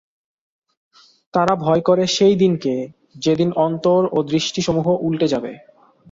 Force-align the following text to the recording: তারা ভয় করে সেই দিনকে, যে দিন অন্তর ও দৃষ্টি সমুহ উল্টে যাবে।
তারা 1.33 1.53
ভয় 1.57 1.81
করে 1.81 2.03
সেই 2.15 2.35
দিনকে, 2.35 2.73
যে 3.15 3.33
দিন 3.35 3.49
অন্তর 3.59 4.01
ও 4.11 4.27
দৃষ্টি 4.31 4.61
সমুহ 4.61 4.87
উল্টে 5.01 5.27
যাবে। 5.27 5.51